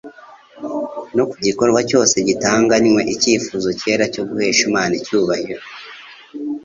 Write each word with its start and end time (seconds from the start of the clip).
no 1.15 1.23
ku 1.29 1.35
gikorwa 1.45 1.79
cyose 1.89 2.15
gitanganywe 2.27 3.01
icyifuzo 3.13 3.69
cyera 3.79 4.03
cyo 4.13 4.23
guhesha 4.29 4.61
Imana 4.69 4.93
icyubahiro. 4.99 5.63